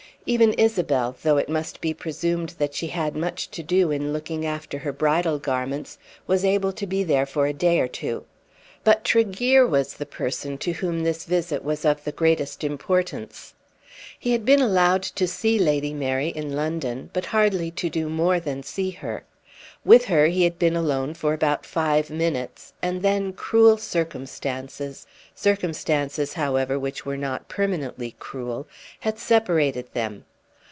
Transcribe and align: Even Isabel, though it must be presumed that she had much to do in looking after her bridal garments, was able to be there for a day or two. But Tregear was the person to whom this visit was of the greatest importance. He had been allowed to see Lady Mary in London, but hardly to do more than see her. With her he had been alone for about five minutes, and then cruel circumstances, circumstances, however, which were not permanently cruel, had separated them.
Even 0.27 0.53
Isabel, 0.53 1.17
though 1.23 1.37
it 1.37 1.49
must 1.49 1.81
be 1.81 1.95
presumed 1.95 2.49
that 2.59 2.75
she 2.75 2.89
had 2.89 3.15
much 3.15 3.49
to 3.49 3.63
do 3.63 3.89
in 3.89 4.13
looking 4.13 4.45
after 4.45 4.77
her 4.77 4.93
bridal 4.93 5.39
garments, 5.39 5.97
was 6.27 6.45
able 6.45 6.71
to 6.73 6.85
be 6.85 7.03
there 7.03 7.25
for 7.25 7.47
a 7.47 7.53
day 7.53 7.79
or 7.79 7.87
two. 7.87 8.25
But 8.83 9.03
Tregear 9.03 9.65
was 9.65 9.95
the 9.95 10.05
person 10.05 10.59
to 10.59 10.73
whom 10.73 11.01
this 11.03 11.25
visit 11.25 11.63
was 11.63 11.85
of 11.85 12.03
the 12.03 12.11
greatest 12.11 12.63
importance. 12.63 13.55
He 14.19 14.31
had 14.33 14.45
been 14.45 14.61
allowed 14.61 15.01
to 15.01 15.27
see 15.27 15.57
Lady 15.57 15.91
Mary 15.91 16.27
in 16.29 16.55
London, 16.55 17.09
but 17.13 17.25
hardly 17.25 17.71
to 17.71 17.89
do 17.89 18.07
more 18.07 18.39
than 18.39 18.61
see 18.61 18.91
her. 18.91 19.23
With 19.83 20.05
her 20.05 20.27
he 20.27 20.43
had 20.43 20.59
been 20.59 20.75
alone 20.75 21.15
for 21.15 21.33
about 21.33 21.65
five 21.65 22.11
minutes, 22.11 22.73
and 22.83 23.01
then 23.01 23.33
cruel 23.33 23.77
circumstances, 23.77 25.07
circumstances, 25.33 26.33
however, 26.33 26.77
which 26.77 27.03
were 27.03 27.17
not 27.17 27.47
permanently 27.49 28.15
cruel, 28.19 28.67
had 28.99 29.17
separated 29.17 29.91
them. 29.93 30.25